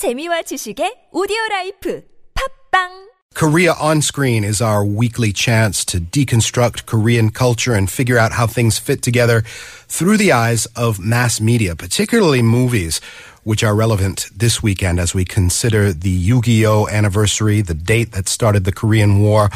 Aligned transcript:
재미와 0.00 0.48
지식의 0.48 1.12
오디오 1.12 1.36
라이프 1.50 2.00
팝빵 2.32 3.10
Korea 3.34 3.74
on 3.78 4.00
Screen 4.00 4.44
is 4.44 4.62
our 4.62 4.82
weekly 4.82 5.30
chance 5.30 5.84
to 5.84 6.00
deconstruct 6.00 6.86
Korean 6.86 7.28
culture 7.28 7.74
and 7.74 7.90
figure 7.90 8.16
out 8.16 8.32
how 8.32 8.46
things 8.46 8.78
fit 8.78 9.02
together 9.02 9.42
through 9.88 10.16
the 10.16 10.32
eyes 10.32 10.64
of 10.74 10.98
mass 10.98 11.38
media, 11.38 11.76
particularly 11.76 12.40
movies, 12.40 13.02
which 13.44 13.62
are 13.62 13.74
relevant 13.74 14.30
this 14.34 14.62
weekend 14.62 14.98
as 14.98 15.14
we 15.14 15.26
consider 15.26 15.92
the 15.92 16.08
Yu-Gi-Oh 16.08 16.88
anniversary, 16.88 17.60
the 17.60 17.76
date 17.76 18.12
that 18.12 18.26
started 18.26 18.64
the 18.64 18.72
Korean 18.72 19.20
War. 19.20 19.50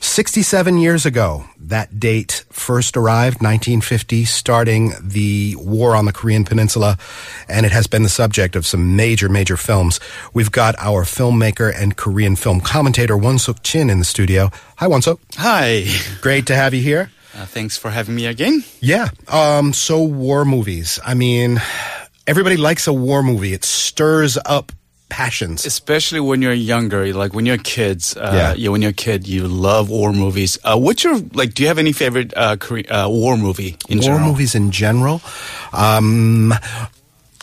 67 0.00 0.78
years 0.78 1.06
ago, 1.06 1.44
that 1.58 1.98
date 1.98 2.44
first 2.50 2.96
arrived, 2.96 3.36
1950, 3.42 4.24
starting 4.24 4.92
the 5.00 5.56
war 5.58 5.94
on 5.96 6.04
the 6.04 6.12
Korean 6.12 6.44
Peninsula, 6.44 6.98
and 7.48 7.66
it 7.66 7.72
has 7.72 7.86
been 7.86 8.02
the 8.02 8.08
subject 8.08 8.56
of 8.56 8.66
some 8.66 8.96
major, 8.96 9.28
major 9.28 9.56
films. 9.56 10.00
We've 10.32 10.52
got 10.52 10.74
our 10.78 11.04
filmmaker 11.04 11.72
and 11.74 11.96
Korean 11.96 12.36
film 12.36 12.60
commentator 12.60 13.14
Wonsuk 13.14 13.62
Chin 13.62 13.90
in 13.90 13.98
the 13.98 14.04
studio. 14.04 14.50
Hi, 14.76 14.86
Wonsuk. 14.86 15.18
Hi. 15.36 15.86
Great 16.20 16.46
to 16.46 16.54
have 16.54 16.74
you 16.74 16.82
here. 16.82 17.10
Uh, 17.34 17.44
thanks 17.44 17.76
for 17.76 17.90
having 17.90 18.14
me 18.14 18.26
again. 18.26 18.64
Yeah. 18.80 19.08
Um, 19.28 19.72
so 19.72 20.02
war 20.02 20.44
movies. 20.44 20.98
I 21.04 21.14
mean, 21.14 21.60
everybody 22.26 22.56
likes 22.56 22.86
a 22.86 22.92
war 22.92 23.22
movie. 23.22 23.52
It 23.52 23.64
stirs 23.64 24.38
up 24.46 24.72
passions. 25.08 25.64
Especially 25.66 26.20
when 26.20 26.42
you're 26.42 26.52
younger, 26.52 27.12
like 27.14 27.32
when 27.34 27.46
you're 27.46 27.58
kids. 27.58 28.16
Uh, 28.16 28.54
Yeah. 28.56 28.68
when 28.70 28.82
you're 28.82 28.90
a 28.90 29.02
kid, 29.06 29.26
you 29.28 29.46
love 29.48 29.88
war 29.90 30.12
movies. 30.12 30.58
Uh, 30.64 30.76
what's 30.78 31.04
your 31.04 31.18
like? 31.32 31.54
Do 31.54 31.62
you 31.62 31.68
have 31.68 31.78
any 31.78 31.92
favorite 31.92 32.32
uh, 32.36 32.56
uh, 32.90 33.08
war 33.08 33.36
movie 33.36 33.76
in 33.88 33.98
war 33.98 34.02
general? 34.04 34.28
movies 34.28 34.54
in 34.54 34.70
general. 34.70 35.20
Um, 35.72 36.52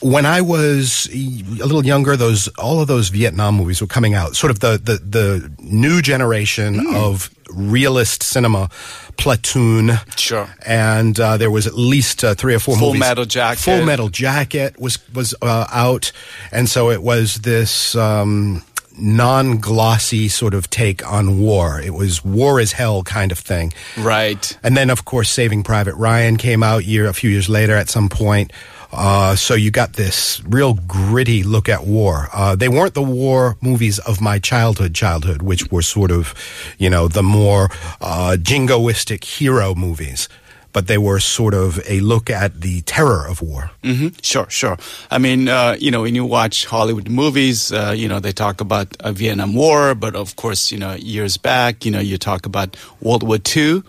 when 0.04 0.26
I 0.26 0.42
was 0.42 1.08
a 1.12 1.18
little 1.66 1.86
younger, 1.86 2.16
those 2.18 2.48
all 2.60 2.82
of 2.82 2.88
those 2.88 3.10
Vietnam 3.10 3.56
movies 3.56 3.82
were 3.82 3.88
coming 3.88 4.14
out. 4.14 4.36
Sort 4.36 4.52
of 4.52 4.60
the 4.60 4.78
the, 4.78 4.98
the 4.98 5.52
new 5.60 6.02
generation 6.02 6.80
Hmm. 6.80 6.96
of 6.96 7.30
realist 7.50 8.24
cinema, 8.24 8.70
Platoon. 9.18 9.92
Sure. 10.16 10.48
And 10.66 11.20
uh, 11.20 11.38
there 11.38 11.52
was 11.52 11.68
at 11.68 11.76
least 11.76 12.24
uh, 12.24 12.34
three 12.36 12.56
or 12.56 12.60
four 12.60 12.76
Full 12.78 12.88
movies. 12.88 13.00
Metal 13.02 13.26
Jacket. 13.26 13.60
Full 13.62 13.86
Metal 13.86 14.10
Jacket 14.10 14.80
was 14.80 14.98
was 15.14 15.34
uh, 15.42 15.66
out, 15.72 16.12
and 16.52 16.70
so 16.70 16.90
it 16.92 17.02
was 17.02 17.36
this. 17.42 17.96
Um, 17.96 18.64
non-glossy 18.96 20.28
sort 20.30 20.54
of 20.54 20.70
take 20.70 21.04
on 21.12 21.40
war. 21.40 21.82
It 21.82 21.96
was 21.96 22.24
war 22.24 22.60
is 22.60 22.74
hell 22.74 23.02
kind 23.02 23.32
of 23.32 23.40
thing. 23.40 23.74
Right. 23.98 24.56
And 24.62 24.78
then, 24.78 24.92
of 24.92 25.04
course, 25.04 25.32
Saving 25.32 25.64
Private 25.64 25.96
Ryan 25.96 26.38
came 26.38 26.62
out 26.62 26.86
year 26.86 27.08
a 27.08 27.14
few 27.14 27.32
years 27.32 27.50
later 27.50 27.76
at 27.76 27.90
some 27.90 28.08
point. 28.08 28.54
Uh, 28.94 29.36
so 29.36 29.56
you 29.56 29.72
got 29.72 29.94
this 29.94 30.42
real 30.46 30.76
gritty 30.76 31.42
look 31.44 31.68
at 31.68 31.86
war. 31.86 32.30
Uh, 32.32 32.56
they 32.56 32.70
weren't 32.70 32.94
the 32.94 33.02
war 33.02 33.58
movies 33.60 33.98
of 34.00 34.22
my 34.22 34.38
childhood, 34.38 34.94
childhood, 34.94 35.42
which 35.42 35.72
were 35.72 35.82
sort 35.82 36.12
of, 36.12 36.34
you 36.78 36.90
know, 36.90 37.08
the 37.08 37.24
more 37.24 37.70
uh, 38.02 38.38
jingoistic 38.40 39.24
hero 39.24 39.74
movies. 39.74 40.30
But 40.74 40.88
they 40.88 40.98
were 40.98 41.20
sort 41.20 41.54
of 41.54 41.80
a 41.88 42.00
look 42.02 42.30
at 42.30 42.62
the 42.62 42.82
terror 42.82 43.26
of 43.30 43.42
war. 43.42 43.70
hmm 43.84 44.08
Sure, 44.22 44.50
sure. 44.50 44.78
I 45.12 45.18
mean, 45.20 45.48
uh, 45.48 45.76
you 45.80 45.92
know, 45.92 46.02
when 46.02 46.16
you 46.16 46.26
watch 46.26 46.66
Hollywood 46.66 47.10
movies, 47.10 47.72
uh, 47.72 47.94
you 47.96 48.08
know, 48.08 48.20
they 48.20 48.32
talk 48.34 48.60
about 48.62 48.88
a 49.00 49.12
Vietnam 49.14 49.54
War, 49.54 49.94
but 49.96 50.16
of 50.16 50.36
course, 50.36 50.72
you 50.72 50.80
know, 50.80 50.94
years 50.96 51.38
back, 51.38 51.86
you 51.86 51.92
know, 51.92 52.00
you 52.02 52.18
talk 52.18 52.46
about 52.46 52.76
World 53.02 53.22
War 53.24 53.38
II. 53.56 53.84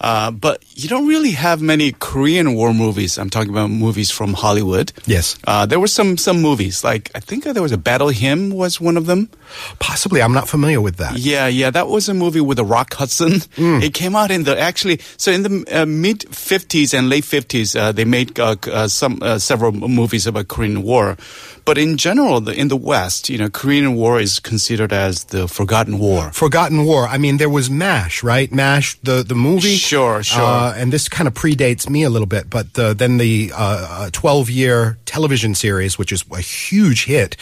Uh, 0.00 0.30
but 0.30 0.62
you 0.76 0.88
don't 0.88 1.06
really 1.08 1.32
have 1.32 1.60
many 1.62 1.92
Korean 1.92 2.54
war 2.54 2.72
movies. 2.74 3.18
I'm 3.18 3.30
talking 3.30 3.50
about 3.50 3.70
movies 3.70 4.10
from 4.10 4.34
Hollywood. 4.34 4.92
Yes. 5.06 5.36
Uh, 5.46 5.66
there 5.66 5.80
were 5.80 5.88
some 5.88 6.16
some 6.16 6.40
movies 6.40 6.84
like 6.84 7.10
I 7.14 7.20
think 7.20 7.44
there 7.44 7.62
was 7.62 7.72
a 7.72 7.78
Battle 7.78 8.08
Hymn 8.10 8.50
was 8.50 8.80
one 8.80 8.96
of 8.96 9.06
them. 9.06 9.28
Possibly, 9.78 10.20
I'm 10.22 10.32
not 10.32 10.48
familiar 10.48 10.80
with 10.80 10.96
that. 10.98 11.18
Yeah, 11.18 11.46
yeah, 11.48 11.70
that 11.70 11.88
was 11.88 12.08
a 12.08 12.14
movie 12.14 12.40
with 12.40 12.58
a 12.58 12.64
Rock 12.64 12.94
Hudson. 12.94 13.42
It 13.56 13.92
came 13.94 14.14
out 14.16 14.30
in 14.30 14.44
the 14.44 14.54
actually 14.58 15.00
so 15.16 15.32
in 15.32 15.42
the 15.42 15.82
uh, 15.82 15.86
mid 16.08 16.20
50s 16.30 16.96
and 16.96 17.08
late 17.08 17.24
50s. 17.24 17.78
Uh, 17.78 17.92
they 17.92 18.04
made 18.04 18.38
uh, 18.40 18.56
uh, 18.72 18.88
some 18.88 19.18
uh, 19.22 19.38
several 19.38 19.72
movies 19.72 20.26
about 20.26 20.48
Korean 20.48 20.82
War, 20.82 21.16
but 21.68 21.76
in 21.76 21.98
general, 21.98 22.40
the, 22.40 22.58
in 22.58 22.68
the 22.68 22.78
West, 22.78 23.28
you 23.28 23.36
know, 23.36 23.50
Korean 23.50 23.94
War 23.94 24.18
is 24.18 24.40
considered 24.40 24.90
as 24.90 25.24
the 25.24 25.46
forgotten 25.46 25.98
war. 25.98 26.32
Forgotten 26.32 26.86
War. 26.86 27.06
I 27.06 27.18
mean, 27.18 27.36
there 27.36 27.50
was 27.50 27.68
MASH, 27.68 28.22
right? 28.22 28.50
MASH, 28.50 28.98
the, 29.02 29.22
the 29.22 29.34
movie. 29.34 29.76
Sure, 29.76 30.22
sure. 30.22 30.40
Uh, 30.42 30.72
and 30.74 30.90
this 30.90 31.10
kind 31.10 31.28
of 31.28 31.34
predates 31.34 31.86
me 31.86 32.04
a 32.04 32.08
little 32.08 32.26
bit, 32.26 32.48
but 32.48 32.72
the, 32.72 32.94
then 32.94 33.18
the 33.18 33.52
uh, 33.54 34.08
12 34.12 34.48
year 34.48 34.96
television 35.04 35.54
series, 35.54 35.98
which 35.98 36.10
is 36.10 36.24
a 36.32 36.40
huge 36.40 37.04
hit. 37.04 37.36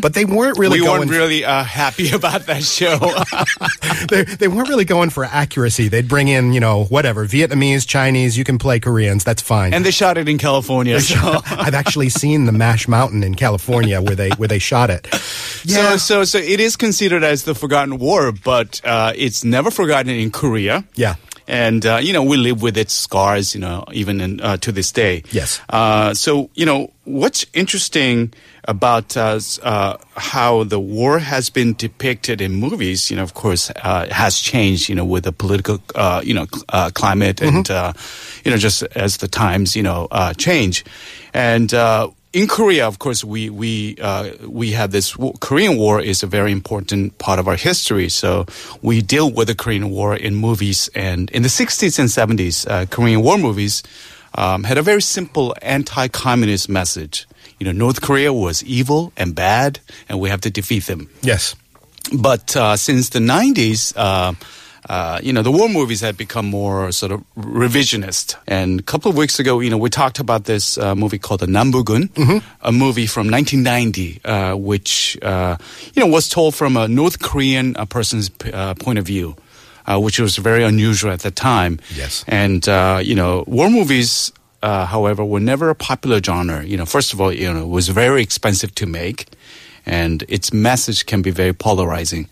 But 0.00 0.14
they 0.14 0.26
weren't 0.26 0.58
really 0.58 0.80
we 0.80 0.88
weren't 0.88 1.10
really 1.10 1.44
uh, 1.44 1.64
happy 1.64 2.10
about 2.20 2.46
that 2.46 2.62
show. 2.62 2.98
they, 4.10 4.22
they 4.22 4.46
weren't 4.46 4.68
really 4.68 4.84
going 4.84 5.10
for 5.10 5.24
accuracy. 5.24 5.88
They'd 5.88 6.08
bring 6.08 6.28
in, 6.28 6.52
you 6.52 6.60
know, 6.60 6.84
whatever 6.84 7.26
Vietnamese, 7.26 7.84
Chinese. 7.84 8.11
You 8.14 8.44
can 8.44 8.58
play 8.58 8.80
Koreans. 8.80 9.24
That's 9.24 9.42
fine. 9.42 9.74
and 9.74 9.84
they 9.84 9.90
shot 9.90 10.18
it 10.18 10.28
in 10.28 10.38
California. 10.38 11.00
So. 11.00 11.40
I've 11.46 11.74
actually 11.74 12.08
seen 12.08 12.46
the 12.46 12.52
MASH 12.52 12.88
Mountain 12.88 13.22
in 13.24 13.34
California 13.34 14.00
where 14.00 14.14
they 14.14 14.30
where 14.30 14.48
they 14.48 14.58
shot 14.58 14.90
it. 14.90 15.06
Yeah. 15.64 15.92
So, 15.92 15.96
so, 15.96 16.24
so 16.24 16.38
it 16.38 16.60
is 16.60 16.76
considered 16.76 17.22
as 17.24 17.44
the 17.44 17.54
forgotten 17.54 17.98
war, 17.98 18.32
but 18.32 18.80
uh, 18.84 19.12
it's 19.16 19.44
never 19.44 19.70
forgotten 19.70 20.10
in 20.10 20.30
Korea. 20.30 20.84
Yeah. 20.94 21.16
And 21.48 21.84
uh, 21.84 21.98
you 22.02 22.12
know 22.12 22.22
we 22.22 22.36
live 22.36 22.62
with 22.62 22.76
its 22.76 22.94
scars, 22.94 23.54
you 23.54 23.60
know, 23.60 23.84
even 23.92 24.20
in, 24.20 24.40
uh, 24.40 24.56
to 24.58 24.72
this 24.72 24.92
day. 24.92 25.22
Yes. 25.30 25.60
Uh, 25.68 26.14
so 26.14 26.50
you 26.54 26.66
know 26.66 26.92
what's 27.04 27.44
interesting 27.52 28.32
about 28.64 29.16
uh, 29.16 29.40
uh, 29.62 29.96
how 30.16 30.64
the 30.64 30.78
war 30.78 31.18
has 31.18 31.50
been 31.50 31.74
depicted 31.74 32.40
in 32.40 32.52
movies. 32.52 33.10
You 33.10 33.16
know, 33.16 33.22
of 33.22 33.34
course, 33.34 33.70
uh, 33.82 34.06
has 34.10 34.38
changed. 34.38 34.88
You 34.88 34.94
know, 34.94 35.04
with 35.04 35.24
the 35.24 35.32
political, 35.32 35.82
uh, 35.94 36.22
you 36.24 36.34
know, 36.34 36.46
cl- 36.46 36.64
uh, 36.68 36.90
climate, 36.94 37.40
and 37.40 37.70
uh, 37.70 37.92
you 38.44 38.50
know, 38.50 38.56
just 38.56 38.82
as 38.94 39.16
the 39.18 39.28
times, 39.28 39.74
you 39.76 39.82
know, 39.82 40.08
uh, 40.10 40.34
change, 40.34 40.84
and. 41.34 41.72
In 42.32 42.48
Korea, 42.48 42.86
of 42.88 42.98
course, 42.98 43.22
we 43.22 43.50
we 43.50 43.96
uh, 44.00 44.30
we 44.48 44.72
have 44.72 44.90
this 44.90 45.12
w- 45.12 45.34
Korean 45.40 45.76
War 45.76 46.00
is 46.00 46.22
a 46.22 46.26
very 46.26 46.50
important 46.50 47.18
part 47.18 47.38
of 47.38 47.46
our 47.46 47.56
history. 47.56 48.08
So 48.08 48.46
we 48.80 49.02
deal 49.02 49.30
with 49.30 49.48
the 49.48 49.54
Korean 49.54 49.90
War 49.90 50.16
in 50.16 50.34
movies, 50.34 50.88
and 50.94 51.30
in 51.30 51.42
the 51.42 51.50
60s 51.50 51.98
and 51.98 52.08
70s, 52.08 52.66
uh, 52.66 52.86
Korean 52.86 53.20
War 53.22 53.36
movies 53.36 53.82
um, 54.34 54.64
had 54.64 54.78
a 54.78 54.82
very 54.82 55.02
simple 55.02 55.54
anti-communist 55.60 56.70
message. 56.70 57.26
You 57.58 57.66
know, 57.66 57.72
North 57.72 58.00
Korea 58.00 58.32
was 58.32 58.64
evil 58.64 59.12
and 59.14 59.34
bad, 59.34 59.80
and 60.08 60.18
we 60.18 60.30
have 60.30 60.40
to 60.40 60.50
defeat 60.50 60.86
them. 60.86 61.10
Yes. 61.20 61.54
But 62.16 62.56
uh, 62.56 62.76
since 62.78 63.10
the 63.10 63.18
90s, 63.20 63.92
uh, 64.88 65.20
you 65.22 65.32
know, 65.32 65.42
the 65.42 65.50
war 65.50 65.68
movies 65.68 66.00
had 66.00 66.16
become 66.16 66.46
more 66.46 66.90
sort 66.92 67.12
of 67.12 67.22
revisionist. 67.36 68.36
And 68.46 68.80
a 68.80 68.82
couple 68.82 69.10
of 69.10 69.16
weeks 69.16 69.38
ago, 69.38 69.60
you 69.60 69.70
know, 69.70 69.78
we 69.78 69.90
talked 69.90 70.18
about 70.18 70.44
this 70.44 70.76
uh, 70.76 70.94
movie 70.94 71.18
called 71.18 71.40
The 71.40 71.46
Nambugun, 71.46 72.42
a 72.62 72.72
movie 72.72 73.06
from 73.06 73.30
1990, 73.30 74.20
uh, 74.24 74.56
which, 74.56 75.16
uh, 75.22 75.56
you 75.94 76.02
know, 76.02 76.08
was 76.08 76.28
told 76.28 76.54
from 76.54 76.76
a 76.76 76.88
North 76.88 77.20
Korean 77.20 77.76
uh, 77.76 77.84
person's 77.84 78.30
uh, 78.52 78.74
point 78.74 78.98
of 78.98 79.06
view. 79.06 79.36
Uh, 79.84 79.98
which 79.98 80.20
was 80.20 80.36
very 80.36 80.62
unusual 80.62 81.10
at 81.10 81.22
the 81.22 81.30
time. 81.32 81.80
Yes. 81.96 82.24
And, 82.28 82.68
uh, 82.68 83.00
you 83.02 83.16
know, 83.16 83.42
war 83.48 83.68
movies, 83.68 84.30
uh, 84.62 84.86
however, 84.86 85.24
were 85.24 85.40
never 85.40 85.70
a 85.70 85.74
popular 85.74 86.22
genre. 86.22 86.64
You 86.64 86.76
know, 86.76 86.86
first 86.86 87.12
of 87.12 87.20
all, 87.20 87.32
you 87.32 87.52
know, 87.52 87.62
it 87.64 87.68
was 87.68 87.88
very 87.88 88.22
expensive 88.22 88.72
to 88.76 88.86
make 88.86 89.26
and 89.86 90.24
its 90.28 90.52
message 90.52 91.06
can 91.06 91.22
be 91.22 91.30
very 91.30 91.52
polarizing. 91.52 92.28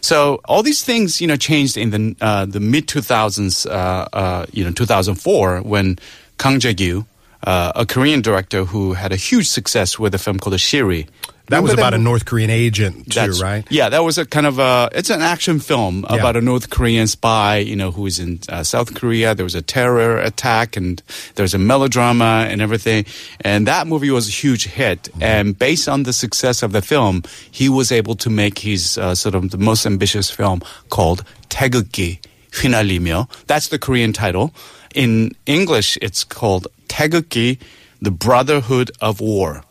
So 0.00 0.40
all 0.44 0.62
these 0.62 0.82
things, 0.84 1.20
you 1.20 1.26
know, 1.26 1.36
changed 1.36 1.76
in 1.76 1.90
the, 1.90 2.16
uh, 2.20 2.46
the 2.46 2.60
mid 2.60 2.86
2000s, 2.86 3.66
uh, 3.66 4.08
uh, 4.12 4.46
you 4.52 4.64
know, 4.64 4.72
2004 4.72 5.62
when 5.62 5.98
Kang 6.38 6.58
Jae-gyu, 6.60 7.06
uh, 7.44 7.72
a 7.74 7.86
Korean 7.86 8.20
director 8.20 8.64
who 8.64 8.94
had 8.94 9.12
a 9.12 9.16
huge 9.16 9.48
success 9.48 9.98
with 9.98 10.14
a 10.14 10.18
film 10.18 10.38
called 10.38 10.54
a 10.54 10.58
Shiri. 10.58 11.06
That 11.48 11.58
Remember 11.58 11.64
was 11.64 11.72
about 11.74 11.90
that? 11.90 12.00
a 12.00 12.02
North 12.02 12.24
Korean 12.24 12.50
agent 12.50 13.12
too, 13.12 13.32
right? 13.42 13.66
Yeah, 13.68 13.88
that 13.88 14.04
was 14.04 14.16
a 14.16 14.24
kind 14.24 14.46
of 14.46 14.58
a. 14.58 14.88
It's 14.92 15.10
an 15.10 15.20
action 15.20 15.58
film 15.58 16.06
yeah. 16.08 16.16
about 16.16 16.36
a 16.36 16.40
North 16.40 16.70
Korean 16.70 17.08
spy, 17.08 17.58
you 17.58 17.74
know, 17.74 17.90
who 17.90 18.06
is 18.06 18.20
in 18.20 18.38
uh, 18.48 18.62
South 18.62 18.94
Korea. 18.94 19.34
There 19.34 19.44
was 19.44 19.56
a 19.56 19.60
terror 19.60 20.18
attack, 20.18 20.76
and 20.76 21.02
there's 21.34 21.52
a 21.52 21.58
melodrama 21.58 22.46
and 22.48 22.62
everything. 22.62 23.04
And 23.40 23.66
that 23.66 23.86
movie 23.86 24.10
was 24.10 24.28
a 24.28 24.30
huge 24.30 24.64
hit. 24.64 25.02
Mm-hmm. 25.02 25.22
And 25.22 25.58
based 25.58 25.88
on 25.88 26.04
the 26.04 26.12
success 26.12 26.62
of 26.62 26.72
the 26.72 26.80
film, 26.80 27.22
he 27.50 27.68
was 27.68 27.90
able 27.90 28.14
to 28.16 28.30
make 28.30 28.60
his 28.60 28.96
uh, 28.96 29.14
sort 29.14 29.34
of 29.34 29.50
the 29.50 29.58
most 29.58 29.84
ambitious 29.84 30.30
film 30.30 30.62
called 30.90 31.24
태극기 31.50 32.20
휘날리며. 32.52 33.28
That's 33.46 33.68
the 33.68 33.78
Korean 33.78 34.12
title. 34.12 34.54
In 34.94 35.34
English, 35.46 35.98
it's 36.00 36.22
called 36.22 36.68
태극기, 36.91 37.57
the 38.01 38.11
Brotherhood 38.11 38.91
of 39.01 39.19
War. 39.19 39.63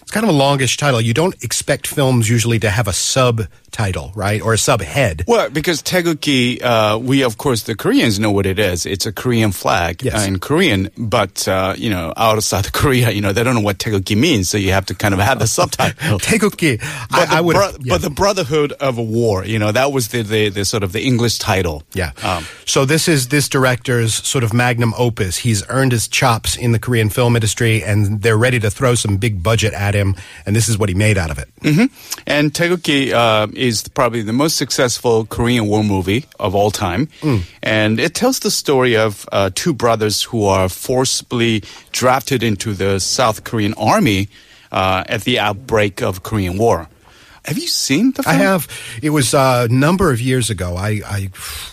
It's 0.00 0.10
kind 0.10 0.24
of 0.24 0.30
a 0.30 0.36
longish 0.36 0.76
title. 0.76 1.00
You 1.00 1.14
don't 1.14 1.36
expect 1.42 1.86
films 1.86 2.28
usually 2.28 2.58
to 2.60 2.70
have 2.70 2.88
a 2.88 2.92
subtitle, 3.71 4.11
right? 4.15 4.41
Or 4.41 4.53
a 4.53 4.57
subhead. 4.57 5.23
Well, 5.27 5.49
because 5.49 5.81
Taegukgi, 5.83 6.61
uh, 6.63 6.97
we 6.99 7.23
of 7.23 7.37
course 7.37 7.63
the 7.63 7.75
Koreans 7.75 8.19
know 8.19 8.31
what 8.31 8.45
it 8.45 8.59
is. 8.59 8.85
It's 8.85 9.05
a 9.05 9.11
Korean 9.11 9.51
flag 9.51 10.03
Yes. 10.03 10.23
uh, 10.23 10.27
in 10.27 10.39
Korean, 10.39 10.89
but 10.97 11.47
uh, 11.47 11.73
you 11.77 11.89
know, 11.89 12.13
outside 12.15 12.37
of 12.37 12.43
South 12.43 12.73
Korea, 12.79 13.11
you 13.11 13.21
know, 13.21 13.33
they 13.33 13.43
don't 13.43 13.55
know 13.55 13.61
what 13.61 13.77
Taegukgi 13.77 14.15
means, 14.17 14.49
so 14.49 14.57
you 14.57 14.71
have 14.71 14.85
to 14.87 14.95
kind 14.95 15.13
of 15.13 15.19
have 15.19 15.39
the 15.39 15.47
subtitle. 15.47 16.19
Taegukgi. 16.19 16.79
But, 17.11 17.29
I, 17.29 17.33
I 17.33 17.37
the 17.37 17.43
would. 17.43 17.53
bro- 17.55 17.71
but 17.87 18.01
the 18.01 18.09
Brotherhood 18.09 18.71
of 18.73 18.97
a 18.97 19.03
War, 19.03 19.45
you 19.45 19.59
know, 19.59 19.71
that 19.71 19.91
was 19.91 20.09
the, 20.09 20.21
the, 20.23 20.49
the 20.49 20.65
sort 20.65 20.83
of 20.83 20.91
the 20.91 21.03
English 21.05 21.37
title. 21.39 21.83
Yeah. 21.93 22.11
Um, 22.23 22.45
so 22.65 22.85
this 22.85 23.07
is 23.07 23.27
this 23.29 23.49
director's 23.49 24.13
sort 24.15 24.43
of 24.43 24.53
magnum 24.53 24.93
opus. 24.97 25.37
He's 25.37 25.63
earned 25.69 25.91
his 25.91 26.07
chops 26.07 26.55
in 26.57 26.71
the 26.71 26.79
Korean 26.79 27.09
film 27.09 27.35
industry, 27.35 27.83
and 27.83 28.21
they're 28.21 28.37
ready 28.37 28.59
to 28.59 28.69
throw 28.71 28.95
some 28.95 29.17
big 29.17 29.43
budget 29.43 29.73
at 29.73 29.93
him. 29.93 30.15
And 30.45 30.55
this 30.55 30.67
is 30.69 30.77
what 30.77 30.89
he 30.89 30.95
made 30.95 31.17
out 31.17 31.29
of 31.31 31.37
it. 31.37 31.49
And 32.25 32.53
Taegukgi 32.53 33.11
uh, 33.13 33.47
is 33.57 33.87
probably 33.89 34.21
the 34.21 34.33
most 34.33 34.55
successful 34.55 35.25
Korean 35.25 35.67
war 35.67 35.83
movie 35.83 36.25
of 36.39 36.55
all 36.55 36.71
time. 36.71 37.09
And 37.63 37.99
it 37.99 38.13
tells 38.13 38.39
the 38.39 38.51
story 38.51 38.95
of 38.95 39.27
uh, 39.31 39.49
two 39.53 39.73
brothers 39.73 40.23
who 40.23 40.45
are 40.45 40.69
forcibly 40.69 41.63
drafted 41.91 42.43
into 42.43 42.73
the 42.73 42.99
South 42.99 43.43
Korean 43.43 43.73
army 43.75 44.29
uh, 44.71 45.03
at 45.07 45.23
the 45.23 45.39
outbreak 45.39 46.01
of 46.01 46.23
Korean 46.23 46.57
War. 46.57 46.87
Have 47.47 47.57
you 47.57 47.67
seen 47.67 48.11
the 48.11 48.23
film? 48.23 48.35
I 48.35 48.39
have. 48.39 48.67
It 49.01 49.11
was 49.11 49.33
uh, 49.33 49.67
a 49.69 49.73
number 49.73 50.11
of 50.11 50.19
years 50.19 50.49
ago. 50.49 50.75
I, 50.75 51.01
I. 51.05 51.29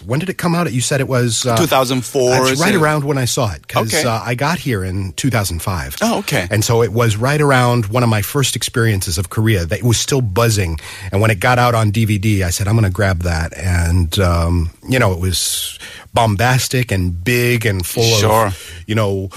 When 0.07 0.21
did 0.21 0.29
it 0.29 0.39
come 0.39 0.55
out? 0.55 0.73
You 0.73 0.81
said 0.81 1.01
it 1.01 1.09
was 1.09 1.45
uh, 1.45 1.57
2004, 1.57 2.31
That's 2.31 2.51
is 2.53 2.61
right 2.61 2.75
around 2.75 3.05
when 3.05 3.19
I 3.19 3.25
saw 3.25 3.53
it 3.53 3.63
because 3.63 3.93
Okay. 3.93 4.09
uh, 4.09 4.21
I 4.23 4.35
got 4.37 4.59
here 4.61 4.85
in 4.85 5.13
2005. 5.15 5.97
Oh, 6.01 6.19
okay. 6.21 6.47
And 6.51 6.65
so 6.65 6.83
it 6.83 6.93
was 6.93 7.17
right 7.17 7.41
around 7.41 7.87
one 7.87 8.03
of 8.05 8.09
my 8.09 8.23
first 8.23 8.55
experiences 8.57 9.19
of 9.19 9.31
Korea. 9.31 9.65
That 9.67 9.81
it 9.81 9.85
was 9.85 9.99
still 9.99 10.21
buzzing, 10.21 10.79
and 11.11 11.21
when 11.21 11.31
it 11.31 11.41
got 11.41 11.59
out 11.59 11.75
on 11.75 11.91
DVD, 11.91 12.43
I 12.43 12.51
said, 12.51 12.69
"I'm 12.69 12.75
going 12.75 12.85
to 12.85 12.91
grab 12.91 13.23
that." 13.25 13.53
And 13.57 14.17
um, 14.21 14.71
you 14.89 14.99
know, 15.01 15.13
it 15.13 15.19
was 15.19 15.79
bombastic 16.15 16.93
and 16.93 17.25
big 17.25 17.67
and 17.67 17.85
full 17.85 18.05
Sure. 18.05 18.47
of 18.47 18.85
you 18.87 18.95
know 18.95 19.31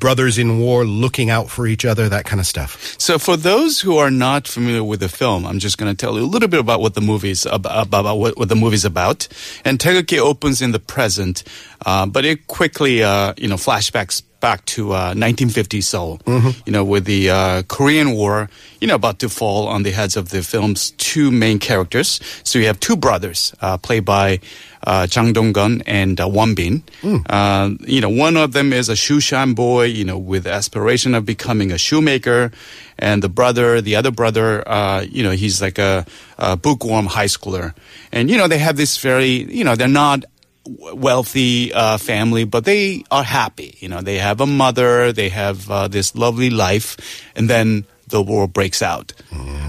brothers 0.00 0.38
in 0.38 0.58
war 0.58 0.84
looking 0.84 1.30
out 1.30 1.50
for 1.50 1.66
each 1.66 1.84
other, 1.84 2.08
that 2.08 2.24
kind 2.24 2.40
of 2.40 2.46
stuff. 2.46 2.96
So, 2.98 3.18
for 3.18 3.36
those 3.36 3.80
who 3.80 3.98
are 3.98 4.10
not 4.10 4.48
familiar 4.48 4.82
with 4.82 5.00
the 5.00 5.08
film, 5.08 5.46
I'm 5.46 5.58
just 5.58 5.78
going 5.78 5.94
to 5.94 5.96
tell 5.96 6.18
you 6.18 6.24
a 6.24 6.26
little 6.26 6.48
bit 6.48 6.58
about 6.58 6.80
what 6.80 6.94
the 6.94 7.00
movie's 7.00 7.46
about, 7.46 7.86
about 7.86 8.18
what, 8.18 8.36
what 8.36 8.48
the 8.48 8.56
movie's 8.56 8.84
about. 8.84 9.28
And 9.64 9.78
Taegukgi 9.78 10.18
opens 10.18 10.60
in 10.62 10.72
the 10.72 10.80
present, 10.80 11.44
uh, 11.86 12.06
but 12.06 12.24
it 12.24 12.46
quickly, 12.46 13.02
uh, 13.02 13.34
you 13.36 13.46
know, 13.46 13.56
flashbacks 13.56 14.22
back 14.40 14.64
to 14.64 14.92
uh, 14.92 15.12
1950 15.12 15.80
Seoul. 15.82 16.20
You 16.64 16.72
know, 16.72 16.84
with 16.84 17.04
the 17.04 17.30
uh, 17.30 17.62
Korean 17.68 18.12
War, 18.12 18.48
you 18.80 18.88
know, 18.88 18.94
about 18.94 19.18
to 19.20 19.28
fall 19.28 19.68
on 19.68 19.82
the 19.82 19.90
heads 19.90 20.16
of 20.16 20.30
the 20.30 20.42
film's 20.42 20.92
two 20.92 21.30
main 21.30 21.58
characters. 21.58 22.20
So 22.42 22.58
you 22.58 22.66
have 22.66 22.80
two 22.80 22.96
brothers, 22.96 23.54
uh, 23.60 23.76
played 23.76 24.04
by 24.04 24.40
uh, 24.86 25.06
Jang 25.06 25.32
Dong-gun 25.32 25.82
and 25.86 26.20
uh, 26.20 26.28
Won 26.28 26.54
Bin. 26.54 26.82
Uh, 27.28 27.70
you 27.80 28.00
know, 28.00 28.08
one 28.08 28.36
of 28.36 28.52
them 28.52 28.72
is 28.72 28.88
a 28.88 28.94
shoeshine 28.94 29.54
boy, 29.54 29.84
you 29.84 30.04
know, 30.04 30.18
with 30.18 30.46
aspiration 30.46 31.14
of 31.14 31.24
becoming 31.26 31.72
a 31.72 31.78
shoemaker, 31.78 32.50
and 32.98 33.22
the 33.22 33.28
brother, 33.28 33.80
the 33.80 33.96
other 33.96 34.10
brother, 34.10 34.66
uh, 34.68 35.00
you 35.02 35.22
know, 35.22 35.30
he's 35.32 35.60
like 35.62 35.78
a, 35.78 36.04
a 36.38 36.56
bookworm 36.56 37.06
high 37.06 37.26
schooler, 37.26 37.74
and 38.12 38.30
you 38.30 38.36
know, 38.36 38.48
they 38.48 38.58
have 38.58 38.76
this 38.76 38.98
very, 38.98 39.44
you 39.52 39.64
know, 39.64 39.74
they're 39.76 39.88
not 39.88 40.24
wealthy 40.66 41.72
uh, 41.72 41.96
family, 41.98 42.44
but 42.44 42.64
they 42.64 43.02
are 43.10 43.24
happy. 43.24 43.76
You 43.80 43.88
know, 43.88 44.02
they 44.02 44.18
have 44.18 44.40
a 44.40 44.46
mother, 44.46 45.12
they 45.12 45.30
have 45.30 45.70
uh, 45.70 45.88
this 45.88 46.14
lovely 46.14 46.50
life, 46.50 46.96
and 47.34 47.48
then 47.48 47.84
the 48.08 48.20
war 48.22 48.46
breaks 48.48 48.82
out, 48.82 49.12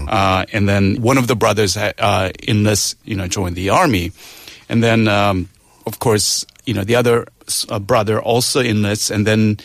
uh, 0.08 0.44
and 0.52 0.68
then 0.68 1.00
one 1.00 1.16
of 1.16 1.26
the 1.28 1.36
brothers 1.36 1.76
uh, 1.76 1.92
uh, 1.98 2.30
enlists, 2.46 2.96
you 3.04 3.14
know, 3.14 3.28
join 3.28 3.54
the 3.54 3.70
army, 3.70 4.12
and 4.68 4.82
then 4.82 5.08
um, 5.08 5.48
of 5.86 5.98
course, 5.98 6.46
you 6.64 6.74
know, 6.74 6.84
the 6.84 6.96
other 6.96 7.26
uh, 7.68 7.78
brother 7.78 8.20
also 8.20 8.60
enlists, 8.60 9.10
and 9.10 9.26
then 9.26 9.58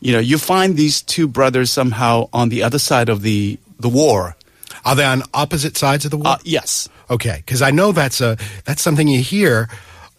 you 0.00 0.12
know, 0.12 0.20
you 0.20 0.38
find 0.38 0.76
these 0.76 1.02
two 1.02 1.26
brothers 1.26 1.70
somehow 1.70 2.28
on 2.32 2.48
the 2.48 2.62
other 2.62 2.78
side 2.78 3.08
of 3.08 3.22
the 3.22 3.58
the 3.78 3.88
war. 3.88 4.36
Are 4.84 4.94
they 4.94 5.04
on 5.04 5.22
opposite 5.34 5.76
sides 5.76 6.04
of 6.04 6.10
the 6.10 6.16
war? 6.16 6.28
Uh, 6.28 6.38
yes. 6.44 6.88
Okay, 7.10 7.42
because 7.44 7.62
I 7.62 7.70
know 7.70 7.92
that's 7.92 8.20
a 8.20 8.36
that's 8.64 8.82
something 8.82 9.08
you 9.08 9.22
hear, 9.22 9.68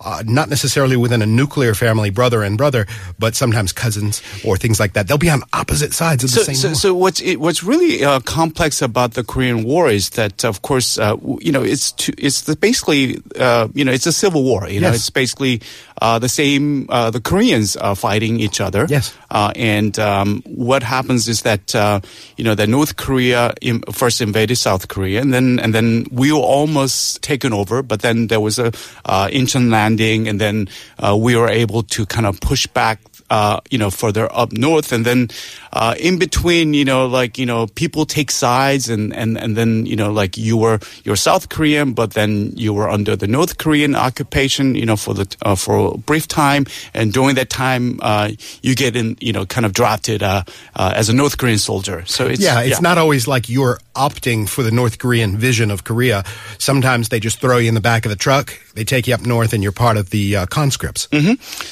uh, 0.01 0.23
not 0.25 0.49
necessarily 0.49 0.95
within 0.95 1.21
a 1.21 1.25
nuclear 1.25 1.73
family, 1.73 2.09
brother 2.09 2.41
and 2.43 2.57
brother, 2.57 2.85
but 3.17 3.35
sometimes 3.35 3.73
cousins 3.73 4.21
or 4.45 4.55
things 4.57 4.79
like 4.79 4.93
that. 4.93 5.07
They'll 5.07 5.17
be 5.17 5.29
on 5.29 5.43
opposite 5.53 5.93
sides 5.93 6.23
of 6.23 6.31
the 6.31 6.37
So, 6.37 6.43
same 6.43 6.55
so, 6.55 6.67
war. 6.69 6.75
so 6.75 6.93
what's 6.95 7.21
it, 7.21 7.39
what's 7.39 7.63
really 7.63 8.03
uh, 8.03 8.19
complex 8.21 8.81
about 8.81 9.13
the 9.13 9.23
Korean 9.23 9.63
War 9.63 9.89
is 9.89 10.11
that, 10.11 10.45
of 10.45 10.61
course, 10.61 10.97
uh, 10.97 11.15
you 11.41 11.51
know, 11.51 11.63
it's 11.63 11.91
to, 11.93 12.13
it's 12.17 12.41
the 12.43 12.55
basically, 12.55 13.21
uh, 13.37 13.67
you 13.73 13.83
know, 13.83 13.91
it's 13.91 14.05
a 14.07 14.13
civil 14.13 14.43
war. 14.43 14.67
You 14.69 14.79
know, 14.79 14.87
Yes. 14.89 14.95
it's 14.97 15.09
basically 15.09 15.61
uh, 16.01 16.17
the 16.19 16.29
same. 16.29 16.85
Uh, 16.89 17.11
the 17.11 17.19
Koreans 17.19 17.75
are 17.75 17.95
fighting 17.95 18.39
each 18.39 18.61
other. 18.61 18.87
Yes. 18.89 19.13
Uh, 19.29 19.51
and 19.55 19.99
um, 19.99 20.41
what 20.45 20.81
happens 20.81 21.27
is 21.27 21.41
that 21.43 21.75
uh, 21.75 21.99
you 22.37 22.43
know 22.43 22.55
that 22.55 22.69
North 22.69 22.95
Korea 22.95 23.53
Im- 23.61 23.81
first 23.91 24.21
invaded 24.21 24.55
South 24.55 24.87
Korea, 24.87 25.19
and 25.21 25.33
then 25.33 25.59
and 25.59 25.73
then 25.75 26.05
we 26.11 26.31
were 26.31 26.39
almost 26.39 27.21
taken 27.21 27.51
over, 27.53 27.83
but 27.83 28.01
then 28.01 28.27
there 28.27 28.39
was 28.39 28.57
a 28.57 28.67
uh, 29.05 29.27
Incheon 29.27 29.67
landing, 29.89 30.27
and 30.27 30.39
then 30.39 30.67
uh, 30.99 31.17
we 31.17 31.35
were 31.35 31.49
able 31.49 31.83
to 31.83 32.05
kind 32.05 32.25
of 32.25 32.39
push 32.39 32.67
back 32.67 32.99
uh, 33.29 33.59
you 33.69 33.77
know, 33.77 33.91
further 33.91 34.27
up 34.33 34.51
north, 34.51 34.91
and 34.91 35.05
then 35.05 35.29
uh, 35.71 35.93
in 35.99 36.17
between, 36.17 36.73
you 36.73 36.83
know, 36.83 37.05
like 37.05 37.37
you 37.37 37.45
know, 37.45 37.67
people 37.67 38.05
take 38.05 38.31
sides, 38.31 38.89
and 38.89 39.13
and 39.13 39.37
and 39.37 39.55
then 39.55 39.85
you 39.85 39.95
know, 39.95 40.11
like 40.11 40.37
you 40.37 40.57
were 40.57 40.79
you're 41.03 41.15
South 41.15 41.49
Korean, 41.49 41.93
but 41.93 42.13
then 42.13 42.53
you 42.55 42.73
were 42.73 42.89
under 42.89 43.15
the 43.15 43.27
North 43.27 43.57
Korean 43.57 43.95
occupation, 43.95 44.73
you 44.73 44.85
know, 44.85 44.95
for 44.95 45.13
the 45.13 45.27
uh, 45.43 45.55
for 45.55 45.93
a 45.93 45.97
brief 45.97 46.27
time, 46.27 46.65
and 46.93 47.13
during 47.13 47.35
that 47.35 47.49
time, 47.49 47.99
uh, 48.01 48.31
you 48.63 48.73
get 48.73 48.95
in, 48.95 49.15
you 49.21 49.31
know, 49.31 49.45
kind 49.45 49.65
of 49.65 49.73
drafted 49.73 50.23
uh, 50.23 50.43
uh, 50.75 50.93
as 50.95 51.09
a 51.09 51.13
North 51.13 51.37
Korean 51.37 51.59
soldier. 51.59 52.03
So 52.07 52.25
it's 52.25 52.41
yeah, 52.41 52.61
it's 52.61 52.81
not 52.81 52.97
always 52.97 53.27
like 53.27 53.47
you're 53.47 53.79
opting 53.95 54.49
for 54.49 54.63
the 54.63 54.71
North 54.71 54.97
Korean 54.97 55.37
vision 55.37 55.69
of 55.69 55.83
Korea. 55.83 56.23
Sometimes 56.57 57.09
they 57.09 57.19
just 57.19 57.39
throw 57.39 57.57
you 57.57 57.69
in 57.69 57.75
the 57.75 57.81
back 57.81 58.05
of 58.05 58.09
the 58.09 58.15
truck, 58.15 58.57
they 58.75 58.83
take 58.83 59.07
you 59.07 59.13
up 59.13 59.21
north, 59.25 59.53
and 59.53 59.63
you're 59.63 59.71
part 59.71 59.97
of 59.97 60.09
the 60.09 60.35
uh, 60.35 60.45
conscripts. 60.45 61.07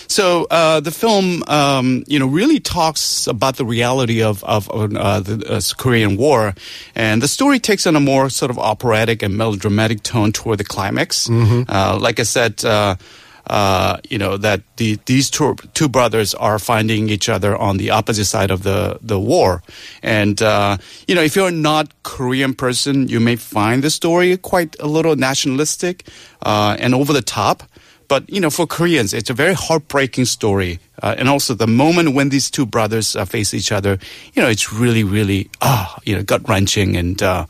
So 0.08 0.48
uh, 0.52 0.80
the 0.80 0.92
film, 0.92 1.44
um, 1.48 2.04
you 2.08 2.20
know, 2.20 2.28
really 2.28 2.60
talks 2.60 3.28
about 3.28 3.58
the 3.58 3.66
reality 3.66 4.22
of 4.24 4.44
of 4.44 4.70
uh, 4.70 4.88
the 5.20 5.46
uh, 5.48 5.62
Korean 5.78 6.18
War, 6.18 6.54
and 6.96 7.22
the 7.22 7.28
story 7.28 7.60
takes 7.60 7.86
on 7.88 7.96
a 7.96 8.00
more 8.00 8.30
sort 8.30 8.52
of 8.52 8.58
operatic 8.60 9.24
and 9.24 9.38
melodramatic 9.38 10.04
tone 10.04 10.32
toward 10.32 10.58
the 10.58 10.64
climax. 10.66 11.30
Uh, 11.30 11.98
like 12.00 12.20
I 12.20 12.24
said. 12.24 12.64
Uh, 13.48 13.98
you 14.10 14.18
know 14.18 14.36
that 14.36 14.62
the, 14.76 15.00
these 15.06 15.30
two, 15.30 15.56
two 15.74 15.88
brothers 15.88 16.34
are 16.36 16.60
finding 16.60 17.08
each 17.10 17.30
other 17.30 17.56
on 17.56 17.78
the 17.78 17.90
opposite 17.90 18.26
side 18.26 18.52
of 18.52 18.64
the, 18.64 19.00
the 19.02 19.18
war, 19.18 19.64
and 20.04 20.42
uh, 20.42 20.78
you 21.08 21.16
know 21.16 21.22
if 21.22 21.36
you're 21.36 21.52
not 21.52 21.92
Korean 22.04 22.54
person, 22.54 23.08
you 23.08 23.22
may 23.22 23.38
find 23.38 23.84
the 23.84 23.90
story 23.90 24.36
quite 24.36 24.76
a 24.80 24.88
little 24.88 25.16
nationalistic 25.16 26.08
uh, 26.42 26.76
and 26.80 26.94
over 26.94 27.14
the 27.14 27.22
top. 27.22 27.64
But 28.08 28.30
you 28.30 28.40
know, 28.40 28.50
for 28.50 28.66
Koreans, 28.66 29.14
it's 29.14 29.30
a 29.30 29.34
very 29.34 29.54
heartbreaking 29.54 30.26
story, 30.26 30.80
uh, 31.02 31.16
and 31.18 31.28
also 31.28 31.54
the 31.54 31.68
moment 31.68 32.16
when 32.16 32.30
these 32.30 32.50
two 32.50 32.66
brothers 32.66 33.16
uh, 33.16 33.26
face 33.26 33.54
each 33.54 33.72
other, 33.72 33.98
you 34.34 34.42
know, 34.42 34.48
it's 34.48 34.72
really, 34.72 35.04
really 35.04 35.50
ah, 35.62 36.00
you 36.06 36.16
know, 36.16 36.24
gut 36.24 36.48
wrenching, 36.48 36.96
and 36.96 37.22
uh, 37.22 37.46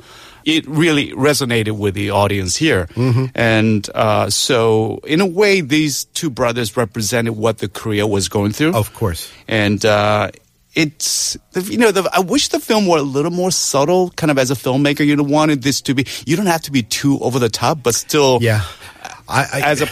it 0.48 0.66
really 0.66 1.12
resonated 1.12 1.77
with 1.77 1.94
the 1.94 2.10
audience 2.12 2.56
here. 2.56 2.88
And 3.36 3.88
uh, 3.94 4.30
so, 4.30 5.01
in 5.04 5.20
a 5.20 5.25
way, 5.25 5.60
these 5.62 6.06
two 6.06 6.30
brothers 6.30 6.77
represented 6.77 7.36
what 7.36 7.58
the 7.58 7.68
Korea 7.68 8.08
was 8.08 8.30
going 8.30 8.54
through. 8.54 8.74
Of 8.74 8.94
course. 8.94 9.30
and 9.48 9.84
uh, 9.86 10.32
it's 10.74 11.36
you 11.70 11.77
know 11.77 11.92
the, 11.92 12.10
I 12.13 12.20
wish 12.22 12.48
the 12.50 12.60
film 12.60 12.88
were 12.88 13.00
a 13.00 13.01
little 13.18 13.32
more 13.32 13.51
subtle, 13.51 14.10
kind 14.12 14.32
of 14.32 14.38
as 14.38 14.50
a 14.50 14.56
filmmaker. 14.56 15.06
You 15.06 15.16
don't 15.18 15.30
wanted 15.30 15.63
this 15.63 15.82
to 15.82 15.94
be. 15.94 16.06
You 16.25 16.38
don't 16.38 16.46
have 16.46 16.62
to 16.63 16.72
be 16.72 16.82
too 16.84 17.20
over 17.20 17.39
the 17.39 17.50
top, 17.50 17.84
but 17.84 17.94
still, 17.96 18.39
Yeah. 18.42 18.62
I, 19.27 19.44
I, 19.54 19.62
as 19.72 19.82
a 19.82 19.88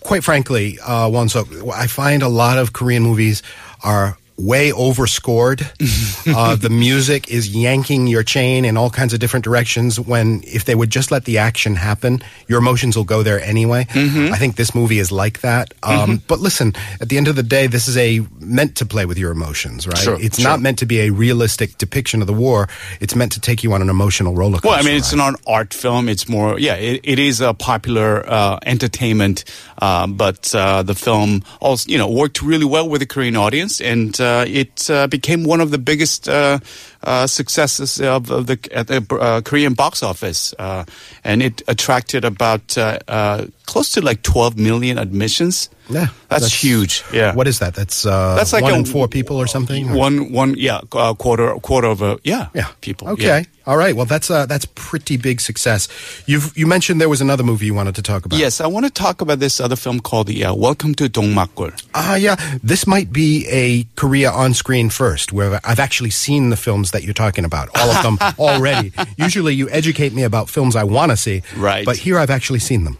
quite 0.00 0.22
frankly, 0.24 0.78
uh, 0.84 1.08
Wonsuk, 1.08 1.72
I 1.72 1.86
find 1.86 2.22
a 2.22 2.28
lot 2.28 2.58
of 2.58 2.72
Korean 2.74 3.02
movies 3.02 3.42
are 3.82 4.18
way 4.36 4.72
overscored. 4.72 5.62
uh, 6.26 6.56
the 6.56 6.70
music 6.70 7.30
is 7.30 7.54
yanking 7.54 8.06
your 8.06 8.22
chain 8.22 8.64
in 8.64 8.76
all 8.76 8.90
kinds 8.90 9.12
of 9.12 9.20
different 9.20 9.44
directions. 9.44 10.00
When 10.00 10.42
if 10.44 10.64
they 10.64 10.74
would 10.74 10.90
just 10.90 11.10
let 11.10 11.24
the 11.24 11.38
action 11.38 11.76
happen, 11.76 12.22
your 12.48 12.58
emotions 12.58 12.96
will 12.96 13.04
go 13.04 13.22
there 13.22 13.40
anyway. 13.40 13.84
Mm-hmm. 13.90 14.32
I 14.32 14.38
think 14.38 14.56
this 14.56 14.74
movie 14.74 14.98
is 14.98 15.12
like 15.12 15.40
that. 15.40 15.72
Um, 15.82 16.22
But 16.26 16.40
listen, 16.40 16.74
at 17.00 17.08
the 17.08 17.16
end 17.16 17.28
of 17.28 17.36
the 17.36 17.42
day, 17.42 17.66
this 17.66 17.88
is 17.88 17.96
a 17.96 18.26
meant 18.40 18.76
to 18.76 18.86
play 18.86 19.06
with 19.06 19.18
your 19.18 19.30
emotions, 19.30 19.86
right? 19.86 19.98
Sure, 19.98 20.18
it's 20.20 20.40
sure. 20.40 20.50
not 20.50 20.60
meant 20.60 20.78
to 20.78 20.86
be 20.86 21.00
a 21.02 21.10
realistic 21.10 21.78
depiction 21.78 22.20
of 22.20 22.26
the 22.26 22.32
war. 22.32 22.68
It's 23.00 23.14
meant 23.14 23.32
to 23.32 23.40
take 23.40 23.62
you 23.62 23.72
on 23.72 23.82
an 23.82 23.88
emotional 23.88 24.34
roller 24.34 24.58
coaster. 24.58 24.68
Well, 24.68 24.78
I 24.78 24.82
mean, 24.82 24.96
it's 24.96 25.14
not 25.14 25.34
an 25.34 25.40
art 25.46 25.72
film. 25.72 26.08
It's 26.08 26.28
more, 26.28 26.58
yeah, 26.58 26.74
it, 26.74 27.00
it 27.04 27.18
is 27.18 27.40
a 27.40 27.54
popular 27.54 28.28
uh, 28.28 28.58
entertainment, 28.66 29.44
uh, 29.78 30.06
but 30.06 30.54
uh, 30.54 30.82
the 30.82 30.94
film 30.94 31.42
also, 31.60 31.88
you 31.88 31.98
know, 31.98 32.10
worked 32.10 32.42
really 32.42 32.64
well 32.64 32.88
with 32.88 33.00
the 33.00 33.06
Korean 33.06 33.36
audience, 33.36 33.80
and 33.80 34.18
uh, 34.20 34.23
it 34.46 34.90
uh, 34.90 35.06
became 35.06 35.44
one 35.48 35.60
of 35.62 35.70
the 35.70 35.78
biggest 35.78 36.28
uh, 36.28 36.58
uh, 37.02 37.26
successes 37.26 38.00
of, 38.00 38.30
of 38.30 38.46
the 38.46 38.56
at 38.72 38.86
the 38.86 39.00
uh, 39.20 39.40
Korean 39.42 39.74
box 39.74 40.02
office, 40.02 40.54
uh, 40.58 40.84
and 41.24 41.42
it 41.42 41.62
attracted 41.68 42.24
about 42.24 42.76
uh, 42.78 42.98
uh, 43.08 43.46
close 43.66 43.90
to 43.92 44.00
like 44.00 44.22
12 44.22 44.56
million 44.58 44.98
admissions. 44.98 45.68
Yeah, 45.90 46.06
that's, 46.28 46.64
huge. 46.64 47.04
Yeah, 47.12 47.34
What 47.34 47.46
is 47.46 47.58
that? 47.58 47.74
That's 47.74 48.06
uh, 48.06 48.34
That's 48.36 48.52
like 48.52 48.62
one 48.64 48.74
a- 48.74 48.78
in 48.78 48.84
four 48.86 49.08
people 49.08 49.36
or 49.36 49.46
something. 49.46 49.92
one 49.94 50.32
one 50.32 50.54
yeah 50.56 50.80
uh, 50.92 51.12
quarter 51.14 51.54
quarter 51.60 51.88
of 51.88 52.00
a 52.02 52.18
yeah 52.24 52.48
Yeah, 52.54 52.68
people 52.80 53.08
Okay, 53.08 53.24
yeah. 53.40 53.42
All 53.66 53.76
right. 53.76 53.96
Well, 53.96 54.06
that's 54.06 54.30
uh, 54.30 54.46
that's 54.46 54.66
pretty 54.74 55.16
big 55.16 55.40
success. 55.40 55.88
You've 56.26 56.56
you 56.56 56.66
mentioned 56.66 57.00
there 57.00 57.08
was 57.08 57.20
another 57.20 57.42
movie 57.42 57.66
you 57.66 57.74
wanted 57.74 57.94
to 57.96 58.02
talk 58.02 58.24
about. 58.26 58.38
Yes, 58.38 58.60
I 58.60 58.66
want 58.66 58.86
to 58.86 58.92
talk 58.92 59.20
about 59.20 59.38
this 59.38 59.60
other 59.60 59.76
film 59.76 60.00
called 60.00 60.26
the 60.26 60.44
uh, 60.44 60.54
Welcome 60.54 60.94
to 60.96 61.08
Dongmakgol. 61.08 61.82
Ah, 61.94 62.16
yeah. 62.16 62.36
This 62.62 62.86
might 62.86 63.12
be 63.12 63.46
a 63.48 63.84
Korea 63.96 64.30
on 64.30 64.54
screen 64.54 64.90
first, 64.90 65.32
where 65.32 65.60
I've 65.64 65.80
actually 65.80 66.10
seen 66.10 66.50
the 66.50 66.56
films 66.56 66.90
that 66.90 67.04
you're 67.04 67.14
talking 67.14 67.44
about, 67.44 67.68
all 67.78 67.90
of 67.90 68.02
them 68.02 68.18
already. 68.38 68.92
Usually, 69.16 69.54
you 69.54 69.68
educate 69.70 70.12
me 70.12 70.22
about 70.24 70.48
films 70.50 70.76
I 70.76 70.84
want 70.84 71.10
to 71.10 71.16
see, 71.16 71.42
Right. 71.56 71.84
But 71.86 71.96
here, 71.96 72.18
I've 72.18 72.30
actually 72.30 72.58
seen 72.60 72.84
them. 72.84 72.98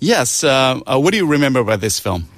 Yes, 0.00 0.42
uh, 0.42 0.80
uh, 0.86 0.98
what 0.98 1.12
do 1.12 1.18
you 1.18 1.26
remember 1.26 1.60
about 1.60 1.80
this 1.80 2.00
film? 2.00 2.28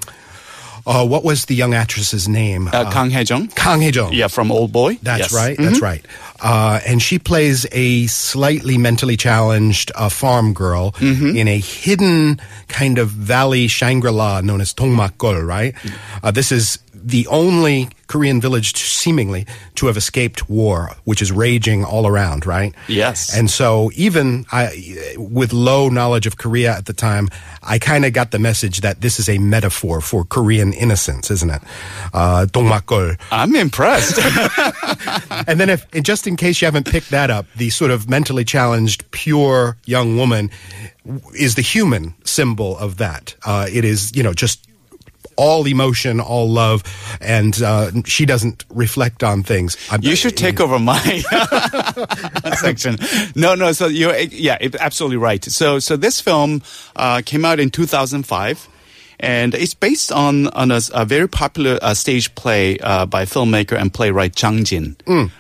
Uh, 0.87 1.07
what 1.07 1.23
was 1.25 1.45
the 1.47 1.55
young 1.55 1.75
actress's 1.75 2.29
name? 2.29 2.69
Uh, 2.73 2.91
Kang 2.91 3.11
Hye-jung. 3.11 3.49
Kang 3.49 3.81
Hye-jung. 3.81 4.13
Yeah, 4.13 4.29
from 4.29 4.51
Old 4.51 4.73
Boy. 4.73 4.99
That's 5.03 5.33
Yes. 5.33 5.33
right. 5.35 5.57
That's 5.59 5.81
right. 5.81 6.05
Uh, 6.41 6.81
and 6.85 7.01
she 7.01 7.21
plays 7.21 7.67
a 7.71 8.07
slightly 8.09 8.77
mentally 8.77 9.17
challenged 9.17 9.93
uh, 9.95 10.09
farm 10.09 10.53
girl 10.53 10.93
in 11.01 11.47
a 11.47 11.59
hidden 11.59 12.41
kind 12.67 12.99
of 12.99 13.11
valley 13.11 13.69
Shangri-La 13.69 14.41
known 14.41 14.61
as 14.61 14.75
Dongmakgol, 14.75 15.47
right? 15.47 15.75
Uh, 16.23 16.33
this 16.33 16.51
is 16.51 16.79
the 17.03 17.27
only 17.27 17.89
Korean 18.07 18.41
village 18.41 18.77
seemingly 18.77 19.47
to 19.77 19.87
have 19.87 19.97
escaped 19.97 20.49
war, 20.49 20.91
which 21.05 21.23
is 21.23 21.33
raging 21.33 21.85
all 21.85 22.07
around, 22.07 22.45
right? 22.45 22.75
Yes. 22.89 23.35
And 23.35 23.51
so 23.51 23.91
even 23.95 24.45
I, 24.53 25.15
with 25.17 25.53
low 25.53 25.89
knowledge 25.89 26.27
of 26.27 26.37
Korea 26.37 26.77
at 26.77 26.87
the 26.87 26.93
time, 26.93 27.29
I 27.63 27.79
kind 27.79 28.05
of 28.05 28.13
got 28.13 28.31
the 28.31 28.39
message 28.39 28.83
that 28.83 29.01
this 29.01 29.19
is 29.19 29.29
a 29.29 29.39
metaphor 29.39 30.01
for 30.01 30.25
Korean 30.25 30.73
innocence, 30.73 31.31
isn't 31.31 31.51
it? 31.51 31.63
Uh. 32.13 32.47
I'm 33.31 33.55
impressed. 33.57 34.19
And 35.47 35.59
then, 35.59 35.71
if 35.71 35.87
and 35.93 36.05
just 36.05 36.27
in 36.27 36.37
case 36.37 36.61
you 36.61 36.67
haven't 36.67 36.87
picked 36.87 37.11
that 37.11 37.31
up, 37.31 37.47
the 37.57 37.71
sort 37.71 37.91
of 37.91 38.09
mentally 38.09 38.45
challenged, 38.45 39.11
pure 39.11 39.77
young 39.87 40.17
woman 40.17 40.51
is 41.35 41.57
the 41.57 41.63
human 41.63 42.15
symbol 42.25 42.79
of 42.79 42.99
that. 42.99 43.35
Uh, 43.45 43.67
it 43.71 43.85
is, 43.85 44.15
you 44.15 44.23
know, 44.23 44.33
just 44.33 44.67
all 45.37 45.67
emotion, 45.67 46.21
all 46.21 46.49
love, 46.51 46.83
and 47.21 47.61
uh, 47.63 47.91
she 48.05 48.27
doesn't 48.27 48.65
reflect 48.71 49.23
on 49.23 49.43
things. 49.43 49.77
I'm- 49.91 50.01
you 50.03 50.17
should 50.17 50.37
take 50.37 50.61
over 50.61 50.79
my 50.79 50.99
section. 52.57 52.99
No, 53.35 53.55
no. 53.55 53.73
So 53.73 53.87
you're 53.87 54.17
yeah, 54.19 54.59
absolutely 54.81 55.17
right. 55.19 55.45
So 55.45 55.79
so 55.79 55.97
this 55.97 56.21
film 56.21 56.63
uh, 56.97 57.23
came 57.25 57.45
out 57.45 57.61
in 57.61 57.71
2005. 57.71 58.69
And 59.21 59.55
it's 59.55 59.75
based 59.75 60.11
on 60.11 60.49
on 60.49 60.73
a 60.73 61.05
very 61.05 61.29
popular 61.29 61.79
uh, 61.81 61.95
stage 61.95 62.35
play 62.35 62.77
uh, 62.81 63.07
by 63.07 63.25
filmmaker 63.25 63.79
and 63.81 63.95
playwright 63.95 64.35
Jang 64.35 64.65
Jin. 64.65 64.97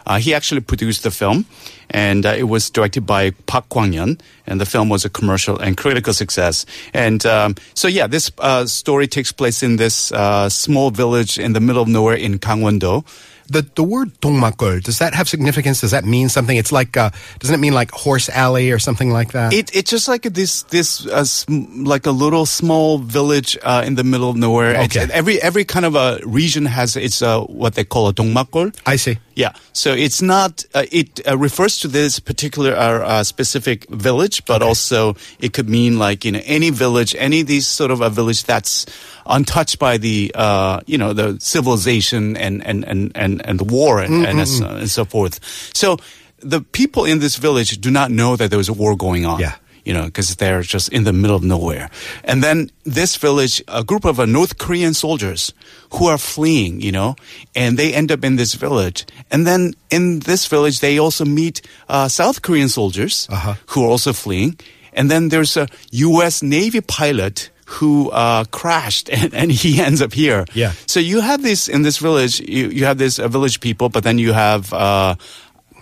Uh, 0.06 0.18
he 0.20 0.32
actually 0.34 0.60
produced 0.60 1.02
the 1.02 1.10
film, 1.10 1.46
and 1.92 2.26
uh, 2.26 2.30
it 2.36 2.44
was 2.48 2.70
directed 2.70 3.06
by 3.06 3.30
Park 3.46 3.68
Kwang-hyun. 3.68 4.18
And 4.46 4.60
the 4.60 4.66
film 4.66 4.88
was 4.88 5.04
a 5.04 5.08
commercial 5.10 5.56
and 5.58 5.76
critical 5.76 6.12
success. 6.12 6.66
And 6.92 7.24
um, 7.26 7.54
so, 7.74 7.86
yeah, 7.86 8.08
this 8.08 8.32
uh, 8.38 8.66
story 8.66 9.06
takes 9.06 9.30
place 9.32 9.62
in 9.62 9.76
this 9.76 10.10
uh, 10.12 10.48
small 10.48 10.90
village 10.90 11.38
in 11.38 11.52
the 11.52 11.60
middle 11.60 11.82
of 11.82 11.88
nowhere 11.88 12.16
in 12.16 12.38
Gangwon-do. 12.40 13.04
The 13.48 13.66
the 13.74 13.82
word 13.82 14.08
Dongmakgol 14.22 14.82
does 14.82 14.98
that 14.98 15.12
have 15.14 15.28
significance? 15.28 15.80
Does 15.82 15.90
that 15.90 16.04
mean 16.04 16.30
something? 16.30 16.56
It's 16.56 16.72
like 16.72 16.96
uh, 16.96 17.10
doesn't 17.40 17.52
it 17.52 17.58
mean 17.58 17.74
like 17.74 17.90
horse 17.90 18.30
alley 18.30 18.70
or 18.70 18.78
something 18.78 19.10
like 19.12 19.32
that? 19.32 19.52
It 19.52 19.68
it's 19.76 19.90
just 19.90 20.08
like 20.08 20.22
this 20.22 20.62
this 20.70 21.04
uh, 21.06 21.24
sm- 21.24 21.84
like 21.84 22.06
a 22.06 22.12
little 22.12 22.46
small 22.46 22.98
village 22.98 23.58
uh, 23.62 23.82
in 23.84 23.96
the 23.96 24.04
middle 24.04 24.30
of 24.30 24.36
nowhere. 24.36 24.70
It's- 24.70 24.96
Okay. 24.96 25.12
every 25.12 25.42
every 25.42 25.64
kind 25.66 25.84
of 25.84 25.96
a 25.96 26.20
region 26.24 26.64
has 26.66 26.96
its 26.96 27.20
uh, 27.20 27.40
what 27.42 27.74
they 27.74 27.84
call 27.84 28.08
a 28.08 28.14
dongmakgol. 28.14 28.72
I 28.86 28.96
see. 28.96 29.18
Yeah, 29.34 29.52
so 29.72 29.92
it's 29.92 30.22
not. 30.22 30.64
Uh, 30.72 30.84
it 30.92 31.20
uh, 31.26 31.36
refers 31.36 31.78
to 31.82 31.88
this 31.88 32.18
particular 32.20 32.72
uh, 32.74 33.20
uh, 33.20 33.24
specific 33.24 33.86
village, 33.90 34.44
but 34.46 34.62
also 34.62 35.14
it 35.38 35.52
could 35.52 35.68
mean 35.68 35.98
like 35.98 36.24
you 36.24 36.32
know 36.32 36.40
any 36.44 36.70
village, 36.70 37.14
any 37.18 37.40
of 37.42 37.46
these 37.46 37.66
sort 37.66 37.90
of 37.90 38.00
a 38.00 38.08
village 38.10 38.44
that's 38.44 38.86
untouched 39.26 39.78
by 39.78 39.98
the 39.98 40.32
uh, 40.34 40.80
you 40.86 40.98
know 40.98 41.12
the 41.12 41.38
civilization 41.40 42.36
and 42.36 42.62
and 42.64 42.84
and 42.84 43.12
and, 43.14 43.44
and 43.46 43.58
the 43.60 43.64
war 43.64 44.00
and 44.00 44.26
and, 44.26 44.40
as- 44.40 44.60
and 44.60 44.90
so 44.90 45.04
forth. 45.04 45.38
So 45.74 45.96
the 46.40 46.60
people 46.60 47.04
in 47.04 47.20
this 47.20 47.36
village 47.36 47.78
do 47.80 47.90
not 47.90 48.10
know 48.10 48.34
that 48.36 48.50
there 48.50 48.58
was 48.58 48.68
a 48.68 48.72
war 48.72 48.96
going 48.96 49.24
on 49.24 49.38
Yeah. 49.38 49.54
You 49.84 49.92
know, 49.92 50.04
because 50.04 50.34
they're 50.36 50.62
just 50.62 50.88
in 50.92 51.04
the 51.04 51.12
middle 51.12 51.36
of 51.36 51.42
nowhere. 51.42 51.90
And 52.24 52.42
then 52.42 52.70
this 52.84 53.16
village, 53.16 53.62
a 53.68 53.82
group 53.84 54.04
of 54.04 54.18
uh, 54.20 54.26
North 54.26 54.58
Korean 54.58 54.94
soldiers 54.94 55.52
who 55.92 56.06
are 56.06 56.18
fleeing, 56.18 56.80
you 56.80 56.92
know, 56.92 57.16
and 57.54 57.76
they 57.78 57.92
end 57.94 58.10
up 58.12 58.24
in 58.24 58.36
this 58.36 58.54
village. 58.54 59.04
And 59.30 59.46
then 59.46 59.74
in 59.90 60.20
this 60.20 60.46
village, 60.46 60.80
they 60.80 60.98
also 60.98 61.24
meet 61.24 61.60
uh, 61.88 62.08
South 62.08 62.42
Korean 62.42 62.68
soldiers 62.68 63.26
Uh-huh. 63.30 63.54
who 63.68 63.84
are 63.84 63.88
also 63.90 64.12
fleeing. 64.12 64.58
And 64.92 65.10
then 65.10 65.28
there's 65.30 65.56
a 65.56 65.66
U.S. 65.90 66.42
Navy 66.42 66.80
pilot 66.80 67.50
who 67.80 68.10
uh, 68.10 68.44
crashed 68.50 69.08
and, 69.12 69.32
and 69.34 69.50
he 69.50 69.80
ends 69.80 70.02
up 70.02 70.12
here. 70.12 70.44
Yeah. 70.54 70.72
So 70.86 71.00
you 71.00 71.20
have 71.22 71.42
this 71.42 71.68
in 71.68 71.82
this 71.82 71.96
village, 71.98 72.40
you, 72.40 72.68
you 72.68 72.84
have 72.84 72.98
this 72.98 73.18
uh, 73.18 73.28
village 73.28 73.60
people, 73.60 73.88
but 73.88 74.04
then 74.04 74.18
you 74.18 74.32
have 74.34 74.72
uh, 74.72 75.14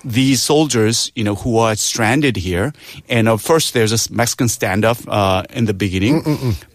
these 0.04 0.42
soldiers, 0.42 1.10
you 1.14 1.24
know, 1.24 1.34
who 1.34 1.58
are 1.58 1.74
stranded 1.76 2.36
here. 2.36 2.72
And 3.08 3.28
uh, 3.28 3.36
first, 3.36 3.74
there's 3.74 3.92
a 3.92 4.12
Mexican 4.12 4.46
standoff 4.48 5.04
uh, 5.08 5.42
in 5.50 5.64
the 5.66 5.74
beginning, 5.74 6.22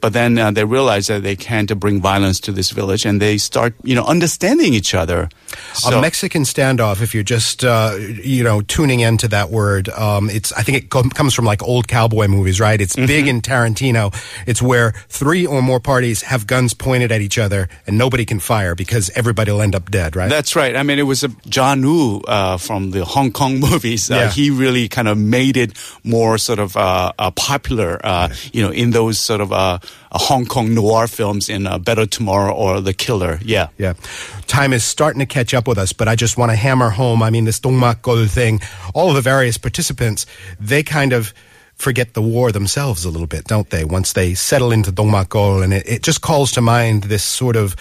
but 0.01 0.13
then 0.13 0.37
uh, 0.37 0.51
they 0.51 0.63
realize 0.65 1.07
that 1.07 1.23
they 1.23 1.35
can't 1.35 1.71
bring 1.79 2.01
violence 2.01 2.39
to 2.41 2.51
this 2.51 2.71
village, 2.71 3.05
and 3.05 3.21
they 3.21 3.37
start, 3.37 3.73
you 3.83 3.95
know, 3.95 4.03
understanding 4.05 4.73
each 4.73 4.93
other. 4.93 5.29
a 5.87 6.01
Mexican 6.01 6.43
standoff. 6.43 7.01
If 7.01 7.13
you're 7.13 7.23
just 7.23 7.63
uh, 7.63 7.95
you 7.99 8.43
know 8.43 8.61
tuning 8.61 8.99
into 9.01 9.27
that 9.29 9.49
word, 9.49 9.89
um, 9.89 10.29
it's 10.29 10.51
I 10.53 10.61
think 10.63 10.77
it 10.77 10.89
com- 10.89 11.09
comes 11.09 11.33
from 11.33 11.45
like 11.45 11.63
old 11.63 11.87
cowboy 11.87 12.27
movies, 12.27 12.59
right? 12.59 12.79
It's 12.81 12.95
Mm-hmm. 12.95 13.07
big 13.07 13.27
in 13.27 13.41
Tarantino. 13.41 14.13
It's 14.47 14.61
where 14.61 14.93
three 15.09 15.45
or 15.45 15.61
more 15.61 15.79
parties 15.81 16.21
have 16.23 16.47
guns 16.47 16.73
pointed 16.73 17.11
at 17.11 17.19
each 17.21 17.37
other 17.37 17.67
and 17.87 17.97
nobody 17.97 18.23
can 18.25 18.39
fire 18.39 18.73
because 18.73 19.09
everybody 19.15 19.51
will 19.51 19.61
end 19.61 19.75
up 19.75 19.91
dead, 19.91 20.15
right? 20.15 20.29
That's 20.29 20.55
right. 20.55 20.75
I 20.75 20.83
mean, 20.83 20.97
it 20.97 21.03
was 21.03 21.23
a 21.23 21.29
John 21.49 21.81
Woo 21.81 22.21
uh, 22.21 22.57
from 22.57 22.91
the 22.91 23.03
Hong 23.15 23.31
Kong 23.31 23.59
movies. 23.69 24.11
Uh, 24.11 24.15
Yeah. 24.15 24.29
He 24.31 24.49
really 24.51 24.87
kind 24.89 25.07
of 25.07 25.17
made 25.17 25.55
it 25.57 25.71
more 26.03 26.37
sort 26.37 26.59
of 26.59 26.75
uh, 26.75 27.11
uh, 27.17 27.31
popular, 27.31 27.99
uh, 28.03 28.27
you 28.53 28.61
know, 28.61 28.71
in 28.71 28.91
those 28.91 29.17
sort 29.19 29.41
of 29.41 29.49
Hong 30.11 30.45
Kong 30.45 30.73
noir 30.73 31.07
films 31.07 31.49
in 31.49 31.67
uh, 31.67 31.77
Better 31.79 32.05
Tomorrow 32.05 32.53
or 32.53 32.81
The 32.81 32.93
Killer. 32.93 33.39
Yeah. 33.43 33.67
Yeah. 33.77 33.93
Time 34.47 34.73
is 34.75 34.83
starting 34.83 35.19
to 35.19 35.25
catch 35.25 35.53
up 35.53 35.67
with 35.67 35.77
us, 35.77 35.93
but 35.93 36.07
I 36.07 36.15
just 36.15 36.37
want 36.37 36.51
to 36.51 36.55
hammer 36.55 36.89
home. 36.89 37.23
I 37.23 37.29
mean, 37.29 37.45
this 37.45 37.59
Dongmakgol 37.59 38.29
thing, 38.29 38.59
all 38.93 39.09
of 39.09 39.15
the 39.15 39.21
various 39.21 39.57
participants, 39.57 40.25
they 40.59 40.83
kind 40.83 41.13
of 41.13 41.33
forget 41.75 42.13
the 42.13 42.21
war 42.21 42.51
themselves 42.51 43.05
a 43.05 43.09
little 43.09 43.27
bit, 43.27 43.45
don't 43.45 43.69
they? 43.69 43.83
Once 43.83 44.13
they 44.13 44.33
settle 44.33 44.71
into 44.71 44.91
Dongmakgol, 44.91 45.63
and 45.63 45.73
it, 45.73 45.87
it 45.87 46.03
just 46.03 46.21
calls 46.21 46.51
to 46.53 46.61
mind 46.61 47.03
this 47.03 47.23
sort 47.23 47.55
of 47.55 47.75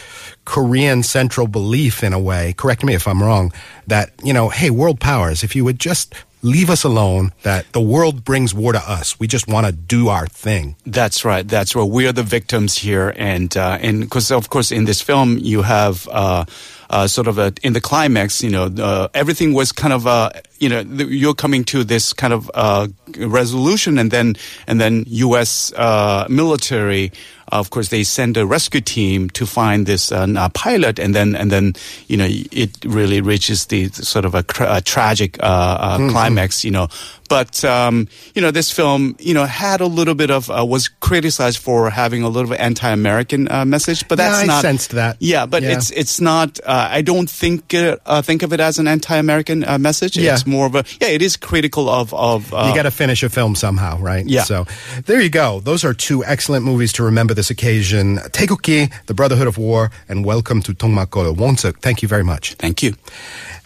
Korean 0.45 1.03
central 1.03 1.47
belief 1.47 2.03
in 2.03 2.13
a 2.13 2.19
way, 2.19 2.55
correct 2.57 2.85
me 2.85 2.95
if 2.95 3.07
I'm 3.07 3.23
wrong, 3.23 3.53
that, 3.87 4.11
you 4.23 4.33
know, 4.33 4.49
hey, 4.49 4.71
world 4.71 5.01
powers, 5.01 5.43
if 5.45 5.55
you 5.55 5.65
would 5.65 5.79
just 5.79 6.15
leave 6.45 6.71
us 6.71 6.85
alone, 6.85 7.33
that 7.43 7.73
the 7.73 7.81
world 7.81 8.23
brings 8.23 8.55
war 8.55 8.73
to 8.73 8.79
us. 8.79 9.19
We 9.19 9.27
just 9.27 9.49
want 9.49 9.67
to 9.67 9.73
do 9.73 10.09
our 10.09 10.27
thing. 10.27 10.77
That's 10.87 11.25
right. 11.25 11.47
That's 11.49 11.75
right. 11.75 11.89
We 11.89 12.07
are 12.07 12.13
the 12.13 12.23
victims 12.23 12.77
here, 12.77 13.13
and 13.17 13.57
uh, 13.57 13.79
and 13.81 14.01
because 14.01 14.31
of 14.31 14.51
course 14.51 14.71
in 14.71 14.85
this 14.85 15.01
film 15.01 15.39
you 15.39 15.63
have 15.63 16.07
uh, 16.13 16.45
uh, 16.91 17.07
sort 17.07 17.27
of 17.27 17.39
a 17.39 17.53
in 17.63 17.73
the 17.73 17.81
climax, 17.81 18.43
you 18.43 18.51
know, 18.51 18.67
uh, 18.67 19.09
everything 19.15 19.55
was 19.55 19.73
kind 19.73 19.93
of 19.93 20.07
uh, 20.07 20.31
you 20.59 20.69
know 20.69 20.85
th- 20.85 21.09
you're 21.09 21.35
coming 21.35 21.65
to 21.65 21.83
this 21.83 22.13
kind 22.13 22.33
of 22.33 22.51
uh, 22.55 22.87
resolution, 23.17 23.99
and 23.99 24.11
then 24.11 24.37
and 24.67 24.81
then 24.81 25.05
U.S. 25.09 25.73
Uh, 25.73 26.27
military. 26.29 27.11
Of 27.55 27.71
course, 27.71 27.89
they 27.89 28.03
send 28.05 28.37
a 28.37 28.45
rescue 28.45 28.81
team 28.81 29.31
to 29.31 29.47
find 29.47 29.87
this 29.87 30.11
uh, 30.13 30.27
uh, 30.37 30.49
pilot, 30.51 30.99
and 30.99 31.15
then 31.15 31.37
and 31.37 31.51
then 31.51 31.73
you 32.09 32.17
know 32.17 32.27
it 32.29 32.71
really 32.85 33.21
reaches 33.21 33.67
the 33.67 33.89
sort 33.91 34.25
of 34.25 34.35
a, 34.35 34.43
tra- 34.43 34.77
a 34.77 34.81
tragic 34.81 35.39
uh, 35.43 35.47
uh, 35.47 36.11
climax. 36.11 36.65
You 36.65 36.73
know, 36.73 36.89
but 37.29 37.65
um, 37.65 38.09
you 38.35 38.43
know 38.43 38.51
this 38.51 38.71
film 38.73 39.15
you 39.21 39.35
know 39.35 39.45
had 39.47 39.81
a 39.81 39.87
little 39.87 40.15
bit 40.15 40.31
of 40.31 40.51
uh, 40.51 40.65
was 40.67 40.89
criticized 40.89 41.59
for 41.59 41.91
having 41.91 42.23
a 42.25 42.29
little 42.29 42.51
bit 42.51 42.61
anti-American 42.61 43.49
uh, 43.51 43.65
message, 43.65 44.07
but 44.09 44.17
that's 44.19 44.43
I 44.43 44.47
not 44.47 44.63
sensed 44.63 44.91
that. 44.93 45.17
Yeah, 45.21 45.47
but 45.47 45.63
Yeah. 45.63 45.77
it's 45.79 45.91
it's 45.93 46.21
not. 46.21 46.59
Uh, 46.67 46.89
I 46.91 47.03
don't 47.03 47.31
think 47.31 47.73
uh, 47.75 47.97
uh, 48.05 48.21
think 48.23 48.43
of 48.43 48.53
it 48.53 48.61
as 48.61 48.79
an 48.79 48.89
anti-American 48.89 49.65
uh, 49.65 49.79
message. 49.79 50.17
Yeah. 50.17 50.35
It's 50.35 50.47
more 50.47 50.67
of 50.67 50.75
a 50.75 50.85
yeah. 51.01 51.09
It 51.15 51.23
is 51.23 51.37
critical 51.37 51.89
of 51.89 52.13
of. 52.13 52.53
Uh, 52.53 52.67
you 52.69 52.75
got 52.75 52.83
to 52.83 52.91
finish 52.91 53.23
a 53.23 53.29
film 53.31 53.55
somehow, 53.55 53.99
right? 53.99 54.27
Yeah. 54.27 54.43
So 54.45 54.67
there 55.07 55.21
you 55.21 55.31
go. 55.31 55.61
Those 55.61 55.85
are 55.85 55.95
two 55.95 56.25
excellent 56.25 56.65
movies 56.65 56.93
to 56.95 57.05
remember 57.05 57.35
this 57.35 57.44
this 57.45 57.51
occasion, 57.51 58.17
Taegukgi, 58.17 58.91
the 59.05 59.13
Brotherhood 59.13 59.47
of 59.47 59.59
War, 59.59 59.91
and 60.09 60.25
welcome 60.25 60.63
to 60.63 60.73
Dongmakgol. 60.73 61.37
Wonsuk, 61.37 61.77
thank 61.81 62.01
you 62.01 62.09
very 62.09 62.25
much. 62.25 62.55
Thank 62.55 62.83
you. 62.83 62.95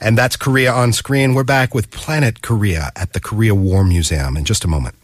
And 0.00 0.18
that's 0.18 0.36
Korea 0.36 0.72
on 0.72 0.92
screen. 0.92 1.32
We're 1.32 1.44
back 1.44 1.76
with 1.76 1.92
Planet 1.92 2.42
Korea 2.42 2.90
at 2.96 3.12
the 3.12 3.20
Korea 3.20 3.54
War 3.54 3.84
Museum 3.84 4.36
in 4.36 4.44
just 4.44 4.64
a 4.64 4.68
moment. 4.68 4.97